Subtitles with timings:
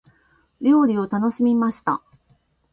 [0.61, 2.01] 料理を楽しみました。